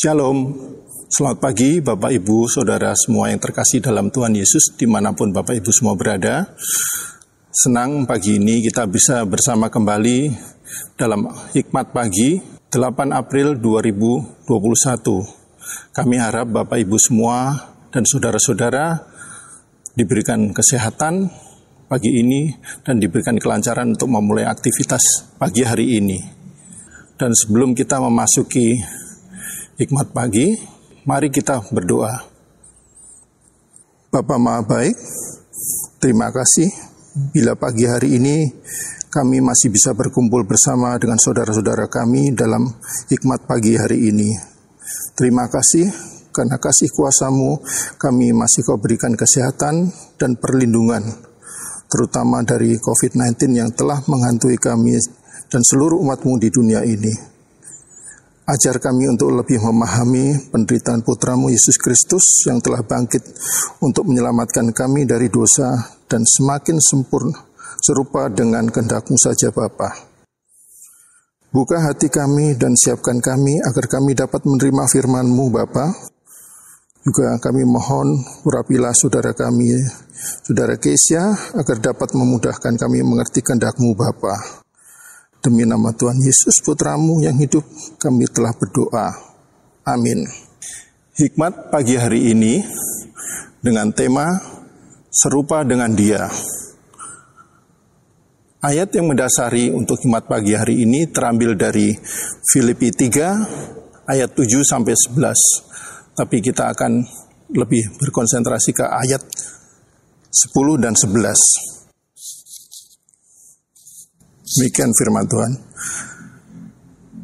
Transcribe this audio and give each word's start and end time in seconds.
Shalom, 0.00 0.56
selamat 1.12 1.44
pagi 1.44 1.76
Bapak 1.84 2.08
Ibu, 2.08 2.48
Saudara 2.48 2.96
semua 2.96 3.28
yang 3.28 3.36
terkasih 3.36 3.84
dalam 3.84 4.08
Tuhan 4.08 4.32
Yesus 4.32 4.72
di 4.72 4.88
mana 4.88 5.12
pun 5.12 5.28
Bapak 5.28 5.60
Ibu 5.60 5.68
semua 5.76 5.92
berada. 5.92 6.56
Senang 7.52 8.08
pagi 8.08 8.40
ini 8.40 8.64
kita 8.64 8.88
bisa 8.88 9.20
bersama 9.28 9.68
kembali 9.68 10.32
dalam 10.96 11.28
Hikmat 11.52 11.92
Pagi 11.92 12.40
8 12.72 13.12
April 13.12 13.60
2021. 13.60 14.48
Kami 15.92 16.16
harap 16.16 16.48
Bapak 16.48 16.80
Ibu 16.80 16.96
semua 16.96 17.60
dan 17.92 18.08
saudara-saudara 18.08 19.04
diberikan 19.92 20.56
kesehatan 20.56 21.28
pagi 21.92 22.08
ini 22.08 22.56
dan 22.88 22.96
diberikan 22.96 23.36
kelancaran 23.36 23.92
untuk 23.92 24.08
memulai 24.08 24.48
aktivitas 24.48 25.36
pagi 25.36 25.60
hari 25.60 26.00
ini. 26.00 26.24
Dan 27.20 27.36
sebelum 27.36 27.76
kita 27.76 28.00
memasuki 28.00 28.80
hikmat 29.80 30.12
pagi, 30.12 30.60
mari 31.08 31.32
kita 31.32 31.64
berdoa. 31.72 32.12
Bapak 34.12 34.36
Maha 34.36 34.60
Baik, 34.60 34.92
terima 35.96 36.28
kasih 36.28 36.68
bila 37.32 37.56
pagi 37.56 37.88
hari 37.88 38.20
ini 38.20 38.44
kami 39.08 39.40
masih 39.40 39.72
bisa 39.72 39.96
berkumpul 39.96 40.44
bersama 40.44 41.00
dengan 41.00 41.16
saudara-saudara 41.16 41.88
kami 41.88 42.36
dalam 42.36 42.68
hikmat 43.08 43.48
pagi 43.48 43.80
hari 43.80 44.12
ini. 44.12 44.28
Terima 45.16 45.48
kasih 45.48 45.88
karena 46.28 46.60
kasih 46.60 46.92
kuasamu 46.92 47.64
kami 47.96 48.36
masih 48.36 48.60
kau 48.68 48.76
berikan 48.76 49.16
kesehatan 49.16 49.88
dan 50.20 50.36
perlindungan, 50.36 51.08
terutama 51.88 52.44
dari 52.44 52.76
COVID-19 52.76 53.56
yang 53.56 53.72
telah 53.72 54.04
menghantui 54.04 54.60
kami 54.60 55.00
dan 55.48 55.64
seluruh 55.64 55.96
umatmu 56.04 56.36
di 56.36 56.52
dunia 56.52 56.84
ini. 56.84 57.29
Ajar 58.50 58.82
kami 58.82 59.06
untuk 59.06 59.30
lebih 59.30 59.62
memahami 59.62 60.50
penderitaan 60.50 61.06
putramu 61.06 61.54
Yesus 61.54 61.78
Kristus 61.78 62.42
yang 62.50 62.58
telah 62.58 62.82
bangkit 62.82 63.22
untuk 63.78 64.10
menyelamatkan 64.10 64.74
kami 64.74 65.06
dari 65.06 65.30
dosa 65.30 65.70
dan 66.10 66.26
semakin 66.26 66.82
sempurna 66.82 67.46
serupa 67.78 68.26
dengan 68.26 68.66
kehendakmu 68.66 69.14
saja 69.22 69.54
Bapa. 69.54 69.94
Buka 71.54 71.78
hati 71.78 72.10
kami 72.10 72.58
dan 72.58 72.74
siapkan 72.74 73.22
kami 73.22 73.62
agar 73.62 73.86
kami 73.86 74.18
dapat 74.18 74.42
menerima 74.42 74.82
firman-Mu 74.98 75.46
Bapa. 75.54 75.86
Juga 77.06 77.38
kami 77.38 77.62
mohon 77.62 78.18
urapilah 78.50 78.90
saudara 78.98 79.30
kami, 79.30 79.78
saudara 80.42 80.74
Kesia, 80.74 81.54
agar 81.54 81.78
dapat 81.78 82.18
memudahkan 82.18 82.74
kami 82.74 82.98
mengerti 83.06 83.46
kehendak-Mu 83.46 83.94
Bapa. 83.94 84.66
Demi 85.40 85.64
nama 85.64 85.88
Tuhan 85.96 86.20
Yesus 86.20 86.60
Putramu 86.60 87.24
yang 87.24 87.40
hidup, 87.40 87.64
kami 87.96 88.28
telah 88.28 88.52
berdoa. 88.52 89.08
Amin. 89.88 90.28
Hikmat 91.16 91.72
pagi 91.72 91.96
hari 91.96 92.36
ini 92.36 92.60
dengan 93.64 93.88
tema 93.88 94.36
serupa 95.08 95.64
dengan 95.64 95.96
dia. 95.96 96.28
Ayat 98.60 98.92
yang 98.92 99.08
mendasari 99.08 99.72
untuk 99.72 100.04
hikmat 100.04 100.28
pagi 100.28 100.52
hari 100.52 100.84
ini 100.84 101.08
terambil 101.08 101.56
dari 101.56 101.96
Filipi 102.44 102.92
3 102.92 104.12
ayat 104.12 104.36
7 104.36 104.44
sampai 104.60 104.92
11. 104.92 106.20
Tapi 106.20 106.36
kita 106.44 106.68
akan 106.68 107.00
lebih 107.56 107.96
berkonsentrasi 107.96 108.76
ke 108.76 108.84
ayat 108.84 109.24
10 109.24 110.84
dan 110.84 110.92
11. 110.92 111.79
Demikian 114.60 114.92
firman 114.92 115.24
Tuhan. 115.24 115.52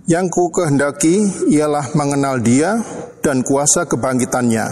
Yang 0.09 0.27
ku 0.33 0.49
kehendaki 0.49 1.21
ialah 1.53 1.93
mengenal 1.93 2.41
dia 2.41 2.81
dan 3.21 3.45
kuasa 3.45 3.85
kebangkitannya 3.85 4.65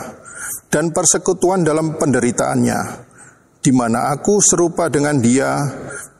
dan 0.73 0.89
persekutuan 0.89 1.61
dalam 1.61 2.01
penderitaannya, 2.01 2.81
di 3.61 3.69
mana 3.69 4.17
aku 4.17 4.41
serupa 4.41 4.89
dengan 4.89 5.21
dia 5.21 5.61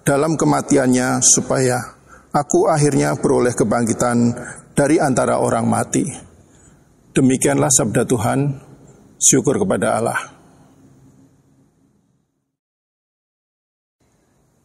dalam 0.05 0.37
kematiannya 0.37 1.25
supaya 1.25 1.81
aku 2.29 2.69
akhirnya 2.69 3.17
beroleh 3.17 3.57
kebangkitan 3.57 4.37
dari 4.77 5.01
antara 5.01 5.41
orang 5.41 5.65
mati. 5.65 6.05
Demikianlah 7.17 7.73
sabda 7.73 8.05
Tuhan, 8.05 8.53
syukur 9.17 9.57
kepada 9.65 9.97
Allah. 9.97 10.34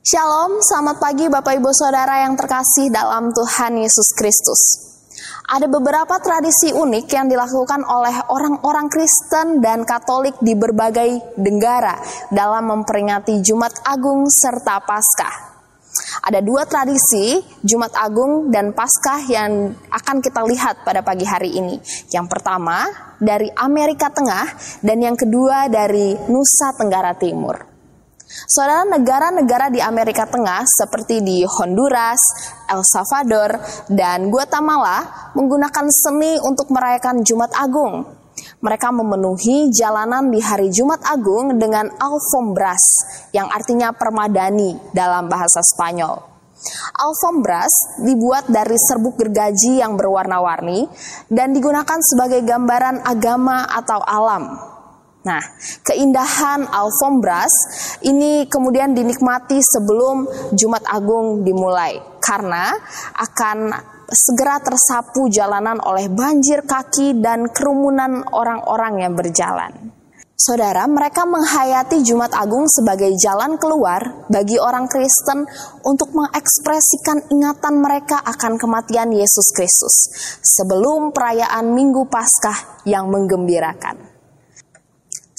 Shalom, 0.09 0.57
selamat 0.57 0.97
pagi 0.97 1.29
Bapak 1.29 1.61
Ibu 1.61 1.69
Saudara 1.69 2.25
yang 2.25 2.33
terkasih 2.33 2.89
dalam 2.89 3.29
Tuhan 3.29 3.77
Yesus 3.77 4.09
Kristus. 4.17 4.61
Ada 5.45 5.69
beberapa 5.69 6.17
tradisi 6.17 6.73
unik 6.73 7.05
yang 7.13 7.29
dilakukan 7.29 7.85
oleh 7.85 8.17
orang-orang 8.33 8.89
Kristen 8.89 9.61
dan 9.61 9.85
Katolik 9.85 10.33
di 10.41 10.57
berbagai 10.57 11.37
negara 11.37 11.93
dalam 12.33 12.73
memperingati 12.73 13.37
Jumat 13.45 13.85
Agung 13.85 14.25
serta 14.25 14.81
Paskah. 14.81 15.35
Ada 16.25 16.41
dua 16.41 16.65
tradisi 16.65 17.45
Jumat 17.61 17.93
Agung 17.93 18.49
dan 18.49 18.73
Paskah 18.73 19.29
yang 19.29 19.77
akan 19.93 20.25
kita 20.25 20.41
lihat 20.41 20.89
pada 20.89 21.05
pagi 21.05 21.29
hari 21.29 21.53
ini. 21.53 21.77
Yang 22.09 22.33
pertama 22.33 22.89
dari 23.21 23.53
Amerika 23.53 24.09
Tengah 24.09 24.57
dan 24.81 25.05
yang 25.05 25.13
kedua 25.13 25.69
dari 25.69 26.17
Nusa 26.33 26.73
Tenggara 26.73 27.13
Timur. 27.13 27.78
Saudara 28.29 28.85
negara-negara 28.85 29.73
di 29.73 29.81
Amerika 29.81 30.29
Tengah 30.29 30.61
seperti 30.61 31.25
di 31.25 31.41
Honduras, 31.41 32.21
El 32.69 32.85
Salvador, 32.85 33.57
dan 33.89 34.29
Guatemala 34.29 35.33
menggunakan 35.33 35.89
seni 35.89 36.37
untuk 36.37 36.69
merayakan 36.69 37.25
Jumat 37.25 37.49
Agung. 37.57 38.05
Mereka 38.61 38.93
memenuhi 38.93 39.73
jalanan 39.73 40.29
di 40.29 40.37
hari 40.45 40.69
Jumat 40.69 41.01
Agung 41.09 41.57
dengan 41.57 41.89
alfombras 41.97 43.01
yang 43.33 43.49
artinya 43.49 43.89
permadani 43.97 44.77
dalam 44.93 45.25
bahasa 45.25 45.65
Spanyol. 45.65 46.21
Alfombras 47.01 47.97
dibuat 48.05 48.45
dari 48.45 48.77
serbuk 48.77 49.17
gergaji 49.17 49.81
yang 49.81 49.97
berwarna-warni 49.97 50.85
dan 51.33 51.49
digunakan 51.49 51.97
sebagai 51.97 52.45
gambaran 52.45 53.01
agama 53.09 53.65
atau 53.65 53.97
alam 54.05 54.77
Nah, 55.19 55.43
keindahan 55.83 56.63
Alfombras 56.71 57.51
ini 58.07 58.47
kemudian 58.47 58.95
dinikmati 58.95 59.59
sebelum 59.59 60.23
Jumat 60.55 60.87
Agung 60.87 61.43
dimulai 61.43 61.99
karena 62.23 62.71
akan 63.19 63.67
segera 64.07 64.63
tersapu 64.63 65.27
jalanan 65.27 65.77
oleh 65.83 66.07
banjir 66.07 66.63
kaki 66.63 67.19
dan 67.19 67.51
kerumunan 67.51 68.23
orang-orang 68.31 69.03
yang 69.03 69.13
berjalan. 69.13 69.91
Saudara, 70.39 70.87
mereka 70.87 71.27
menghayati 71.27 71.99
Jumat 71.99 72.31
Agung 72.31 72.63
sebagai 72.71 73.11
jalan 73.19 73.59
keluar 73.59 74.23
bagi 74.31 74.55
orang 74.55 74.87
Kristen 74.87 75.43
untuk 75.83 76.15
mengekspresikan 76.15 77.27
ingatan 77.27 77.83
mereka 77.83 78.23
akan 78.23 78.55
kematian 78.55 79.11
Yesus 79.11 79.51
Kristus 79.51 79.95
sebelum 80.39 81.11
perayaan 81.11 81.75
Minggu 81.75 82.07
Paskah 82.07 82.87
yang 82.87 83.11
menggembirakan. 83.11 84.18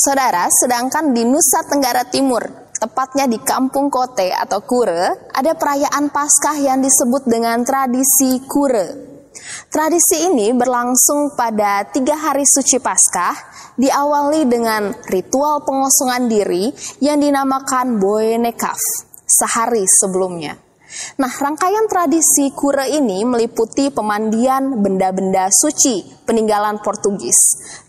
Saudara, 0.00 0.48
sedangkan 0.48 1.12
di 1.12 1.28
Nusa 1.28 1.60
Tenggara 1.68 2.08
Timur, 2.08 2.40
tepatnya 2.72 3.28
di 3.28 3.36
Kampung 3.36 3.92
Kote 3.92 4.32
atau 4.32 4.64
Kure, 4.64 5.28
ada 5.28 5.52
perayaan 5.52 6.08
Paskah 6.08 6.56
yang 6.56 6.80
disebut 6.80 7.28
dengan 7.28 7.60
tradisi 7.60 8.40
Kure. 8.48 8.96
Tradisi 9.68 10.24
ini 10.24 10.56
berlangsung 10.56 11.36
pada 11.36 11.84
tiga 11.84 12.16
hari 12.16 12.48
suci 12.48 12.80
Paskah, 12.80 13.36
diawali 13.76 14.48
dengan 14.48 14.88
ritual 15.04 15.68
pengosongan 15.68 16.32
diri 16.32 16.72
yang 17.04 17.20
dinamakan 17.20 18.00
Boenekaf 18.00 18.80
sehari 19.28 19.84
sebelumnya. 19.84 20.69
Nah, 21.18 21.30
rangkaian 21.30 21.86
tradisi 21.86 22.50
kure 22.50 22.86
ini 22.90 23.22
meliputi 23.22 23.94
pemandian 23.94 24.82
benda-benda 24.82 25.46
suci 25.50 26.02
peninggalan 26.26 26.82
Portugis, 26.82 27.36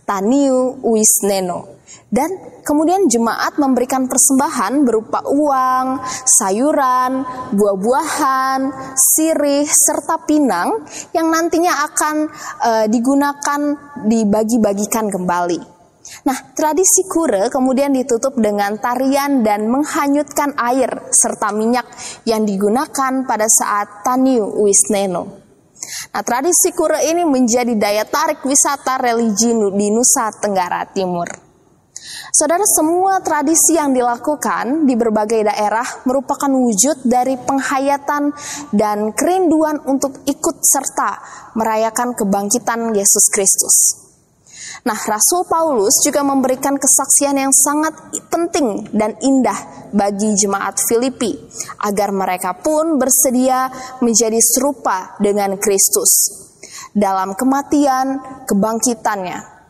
Taniu 0.05 0.77
Wisneno, 0.85 1.81
dan 2.11 2.27
kemudian 2.67 3.07
jemaat 3.07 3.55
memberikan 3.55 4.05
persembahan 4.05 4.83
berupa 4.83 5.23
uang, 5.23 6.03
sayuran, 6.27 7.23
buah-buahan, 7.55 8.59
sirih, 8.99 9.63
serta 9.63 10.21
pinang 10.27 10.83
yang 11.15 11.31
nantinya 11.31 11.87
akan 11.87 12.15
e, 12.59 12.71
digunakan 12.91 13.61
dibagi-bagikan 14.03 15.07
kembali. 15.07 15.80
Nah, 16.27 16.37
tradisi 16.53 17.07
kure 17.07 17.47
kemudian 17.47 17.95
ditutup 17.95 18.35
dengan 18.37 18.77
tarian 18.77 19.41
dan 19.41 19.71
menghanyutkan 19.71 20.53
air 20.59 21.09
serta 21.09 21.55
minyak 21.55 21.87
yang 22.27 22.43
digunakan 22.43 23.23
pada 23.25 23.47
saat 23.47 24.03
Taniu 24.03 24.61
Wisneno. 24.61 25.41
Nah, 26.13 26.21
tradisi 26.21 26.75
kure 26.75 27.01
ini 27.01 27.25
menjadi 27.25 27.73
daya 27.73 28.05
tarik 28.05 28.45
wisata 28.45 29.01
religi 29.01 29.49
di 29.49 29.87
Nusa 29.89 30.29
Tenggara 30.37 30.85
Timur. 30.91 31.51
Saudara, 32.31 32.63
semua 32.65 33.21
tradisi 33.21 33.77
yang 33.77 33.93
dilakukan 33.93 34.89
di 34.89 34.97
berbagai 34.97 35.45
daerah 35.45 35.85
merupakan 36.07 36.49
wujud 36.49 37.05
dari 37.05 37.37
penghayatan 37.37 38.33
dan 38.73 39.13
kerinduan 39.13 39.77
untuk 39.85 40.21
ikut 40.25 40.55
serta 40.63 41.21
merayakan 41.53 42.17
kebangkitan 42.17 42.95
Yesus 42.95 43.25
Kristus. 43.29 44.10
Nah, 44.81 44.97
Rasul 44.97 45.45
Paulus 45.45 46.01
juga 46.01 46.25
memberikan 46.25 46.73
kesaksian 46.73 47.37
yang 47.37 47.53
sangat 47.53 47.93
penting 48.33 48.89
dan 48.89 49.13
indah 49.21 49.89
bagi 49.93 50.33
jemaat 50.33 50.81
Filipi, 50.81 51.37
agar 51.85 52.09
mereka 52.09 52.57
pun 52.57 52.97
bersedia 52.97 53.69
menjadi 54.01 54.41
serupa 54.41 55.13
dengan 55.21 55.53
Kristus 55.61 56.33
dalam 56.97 57.37
kematian 57.37 58.19
kebangkitannya 58.49 59.61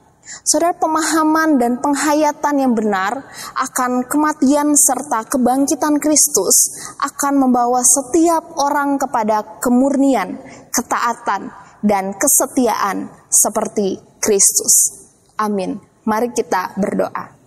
Saudara, 0.47 0.71
pemahaman 0.71 1.59
dan 1.59 1.83
penghayatan 1.83 2.55
yang 2.63 2.71
benar 2.71 3.19
akan 3.51 4.07
kematian 4.07 4.71
serta 4.79 5.27
kebangkitan 5.27 5.99
Kristus 5.99 6.71
akan 7.03 7.35
membawa 7.35 7.83
setiap 7.83 8.55
orang 8.55 8.95
kepada 8.95 9.59
kemurnian, 9.59 10.39
ketaatan, 10.71 11.51
dan 11.83 12.15
kesetiaan 12.15 13.11
seperti 13.27 13.99
Kristus. 14.23 15.00
Amin. 15.41 15.81
Mari 16.05 16.29
kita 16.29 16.77
berdoa. 16.77 17.41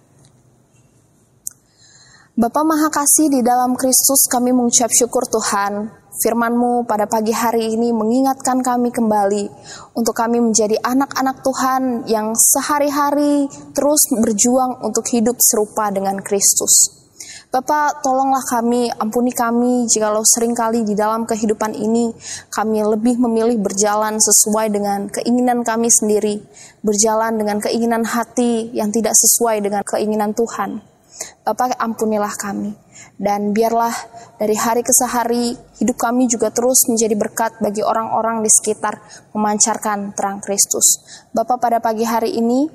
Bapa 2.35 2.67
Maha 2.67 2.91
Kasih 2.91 3.31
di 3.31 3.47
dalam 3.47 3.79
Kristus 3.79 4.27
kami 4.27 4.51
mengucap 4.51 4.91
syukur 4.91 5.23
Tuhan 5.31 5.87
Firman-Mu 6.19 6.83
pada 6.83 7.07
pagi 7.07 7.31
hari 7.31 7.79
ini 7.79 7.95
mengingatkan 7.95 8.59
kami 8.59 8.91
kembali 8.91 9.47
untuk 9.95 10.19
kami 10.19 10.43
menjadi 10.43 10.75
anak-anak 10.83 11.47
Tuhan 11.47 11.83
yang 12.11 12.35
sehari-hari 12.35 13.47
terus 13.71 14.11
berjuang 14.11 14.83
untuk 14.83 15.07
hidup 15.15 15.39
serupa 15.39 15.95
dengan 15.95 16.19
Kristus. 16.19 17.04
Bapak, 17.55 18.03
tolonglah 18.03 18.43
kami, 18.51 18.91
ampuni 18.99 19.31
kami 19.31 19.87
jikalau 19.87 20.27
sering 20.27 20.59
kali 20.59 20.83
di 20.83 20.99
dalam 20.99 21.23
kehidupan 21.23 21.71
ini 21.71 22.11
kami 22.51 22.83
lebih 22.83 23.15
memilih 23.15 23.63
berjalan 23.63 24.19
sesuai 24.19 24.75
dengan 24.75 25.07
keinginan 25.07 25.63
kami 25.63 25.87
sendiri, 25.87 26.43
berjalan 26.83 27.39
dengan 27.39 27.63
keinginan 27.63 28.03
hati 28.03 28.75
yang 28.75 28.91
tidak 28.91 29.15
sesuai 29.15 29.63
dengan 29.63 29.87
keinginan 29.87 30.35
Tuhan. 30.35 30.94
Bapak, 31.45 31.77
ampunilah 31.77 32.33
kami. 32.41 32.73
Dan 33.15 33.53
biarlah 33.55 33.93
dari 34.41 34.57
hari 34.57 34.83
ke 34.83 34.91
hari 35.07 35.55
hidup 35.79 35.99
kami 35.99 36.27
juga 36.27 36.51
terus 36.51 36.87
menjadi 36.91 37.15
berkat 37.15 37.53
bagi 37.61 37.83
orang-orang 37.83 38.43
di 38.43 38.51
sekitar 38.51 38.99
memancarkan 39.35 40.15
terang 40.17 40.41
Kristus. 40.41 41.05
Bapak 41.31 41.63
pada 41.63 41.79
pagi 41.85 42.07
hari 42.07 42.35
ini 42.39 42.67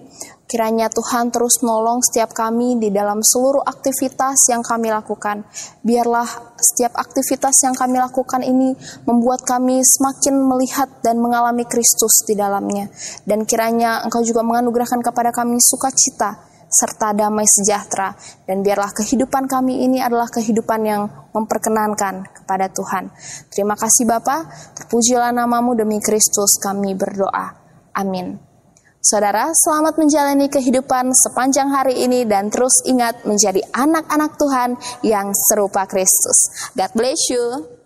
kiranya 0.45 0.89
Tuhan 0.89 1.29
terus 1.29 1.61
menolong 1.61 1.99
setiap 2.05 2.33
kami 2.33 2.77
di 2.77 2.89
dalam 2.89 3.21
seluruh 3.25 3.63
aktivitas 3.63 4.53
yang 4.53 4.63
kami 4.63 4.93
lakukan. 4.93 5.43
Biarlah 5.83 6.27
setiap 6.61 6.95
aktivitas 6.99 7.55
yang 7.63 7.75
kami 7.75 7.99
lakukan 7.99 8.43
ini 8.43 8.75
membuat 9.07 9.43
kami 9.43 9.81
semakin 9.83 10.35
melihat 10.45 10.89
dan 11.01 11.19
mengalami 11.19 11.65
Kristus 11.65 12.23
di 12.27 12.37
dalamnya. 12.37 12.85
Dan 13.25 13.43
kiranya 13.43 14.03
Engkau 14.03 14.21
juga 14.21 14.45
menganugerahkan 14.45 14.99
kepada 15.03 15.31
kami 15.31 15.57
sukacita 15.57 16.48
serta 16.69 17.11
damai 17.17 17.49
sejahtera. 17.49 18.13
Dan 18.45 18.61
biarlah 18.61 18.93
kehidupan 18.93 19.49
kami 19.49 19.83
ini 19.89 19.99
adalah 19.99 20.29
kehidupan 20.29 20.81
yang 20.85 21.09
memperkenankan 21.33 22.29
kepada 22.29 22.69
Tuhan. 22.69 23.09
Terima 23.49 23.73
kasih 23.73 24.05
Bapa, 24.05 24.45
terpujilah 24.77 25.33
namamu 25.33 25.73
demi 25.73 25.97
Kristus 25.97 26.61
kami 26.61 26.93
berdoa. 26.93 27.57
Amin. 27.97 28.37
Saudara, 28.99 29.47
selamat 29.55 29.95
menjalani 29.95 30.51
kehidupan 30.51 31.15
sepanjang 31.15 31.71
hari 31.71 32.03
ini 32.03 32.27
dan 32.27 32.51
terus 32.51 32.83
ingat 32.83 33.23
menjadi 33.23 33.63
anak-anak 33.71 34.35
Tuhan 34.35 34.75
yang 35.07 35.31
serupa 35.31 35.87
Kristus. 35.87 36.69
God 36.75 36.91
bless 36.93 37.31
you. 37.31 37.78